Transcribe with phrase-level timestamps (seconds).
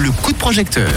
[0.00, 0.90] le coup de projecteur.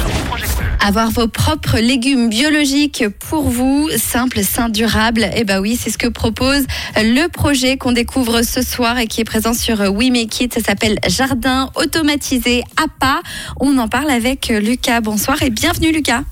[0.80, 5.30] Avoir vos propres légumes biologiques pour vous, simple, sain, durable.
[5.36, 6.64] Eh ben oui, c'est ce que propose
[6.96, 10.54] le projet qu'on découvre ce soir et qui est présent sur We Make It.
[10.54, 13.20] Ça s'appelle Jardin automatisé APA.
[13.60, 15.02] On en parle avec Lucas.
[15.02, 16.24] Bonsoir et bienvenue Lucas.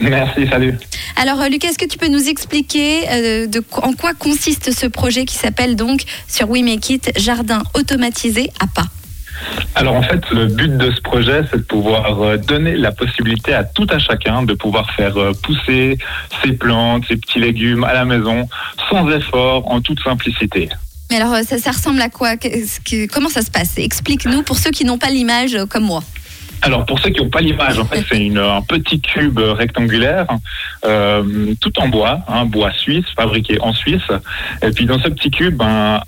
[0.00, 0.74] Merci, salut.
[1.14, 5.24] Alors Lucas, est-ce que tu peux nous expliquer euh, de, en quoi consiste ce projet
[5.24, 8.82] qui s'appelle donc sur We Make It Jardin automatisé APA
[9.74, 13.52] alors en fait, le but de ce projet, c'est de pouvoir euh, donner la possibilité
[13.54, 15.98] à tout à chacun de pouvoir faire euh, pousser
[16.42, 18.48] ses plantes, ses petits légumes à la maison,
[18.90, 20.68] sans effort, en toute simplicité.
[21.10, 22.30] Mais alors, ça, ça ressemble à quoi?
[23.12, 23.78] Comment ça se passe?
[23.78, 26.02] Explique-nous pour ceux qui n'ont pas l'image comme moi.
[26.62, 30.26] Alors pour ceux qui n'ont pas l'image, en fait c'est un petit cube rectangulaire,
[30.84, 34.08] euh, tout en bois, un hein, bois suisse, fabriqué en Suisse.
[34.62, 36.00] Et puis dans ce petit cube, ben,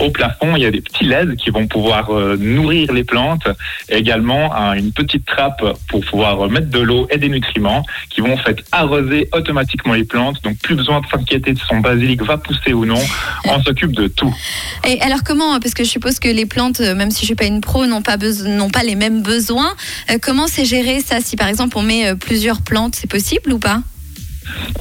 [0.00, 3.46] au plafond, il y a des petits LED qui vont pouvoir euh, nourrir les plantes,
[3.88, 8.34] et également une petite trappe pour pouvoir mettre de l'eau et des nutriments qui vont
[8.34, 10.42] en fait arroser automatiquement les plantes.
[10.42, 13.00] Donc plus besoin de s'inquiéter de son basilic va pousser ou non.
[13.44, 14.34] On s'occupe de tout.
[14.86, 17.44] Et alors comment Parce que je suppose que les plantes, même si je suis pas
[17.44, 19.71] une pro, n'ont pas n'ont pas les mêmes besoins.
[20.10, 23.52] Euh, comment c'est géré ça Si par exemple on met euh, plusieurs plantes, c'est possible
[23.52, 23.80] ou pas?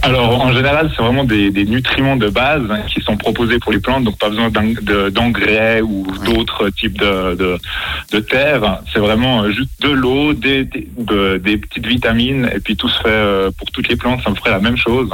[0.01, 3.79] Alors, en général, c'est vraiment des, nutriments de base hein, qui sont proposés pour les
[3.79, 7.59] plantes, donc pas besoin d'engrais ou d'autres types de,
[8.11, 8.81] de, terre.
[8.91, 13.53] C'est vraiment euh, juste de l'eau, des, des, petites vitamines, et puis tout se fait
[13.57, 15.09] pour toutes les plantes, ça me ferait la même chose.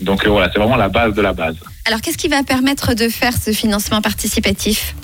[0.00, 1.56] Donc voilà, c'est vraiment la base de la base.
[1.86, 4.94] Alors, qu'est-ce qui va permettre de faire ce financement participatif?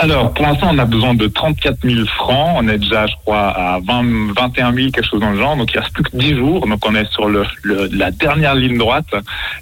[0.00, 2.56] Alors, pour l'instant, on a besoin de 34 000 francs.
[2.56, 5.56] On est déjà, je crois, à 20, 21 000, quelque chose dans le genre.
[5.56, 6.66] Donc, il reste plus que 10 jours.
[6.66, 9.12] Donc, on est sur le, la dernière ligne droite.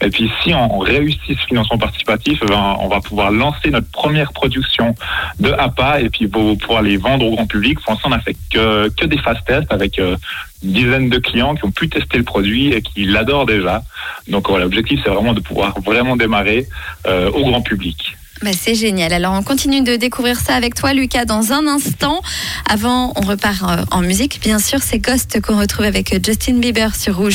[0.02, 3.90] Et puis, si on réussit ce financement participatif, eh ben, on va pouvoir lancer notre
[3.90, 4.94] première production
[5.40, 7.80] de APA et puis pouvoir les vendre au grand public.
[7.80, 10.16] Pour l'instant, on n'a fait que, que des fast tests avec euh,
[10.62, 13.82] une dizaine de clients qui ont pu tester le produit et qui l'adorent déjà.
[14.28, 16.66] Donc, voilà, l'objectif, c'est vraiment de pouvoir vraiment démarrer
[17.06, 18.16] euh, au grand public.
[18.42, 19.12] Bah, c'est génial.
[19.14, 22.20] Alors on continue de découvrir ça avec toi Lucas dans un instant.
[22.68, 24.40] Avant, on repart euh, en musique.
[24.42, 27.24] Bien sûr, c'est Ghost qu'on retrouve avec Justin Bieber sur Rouge.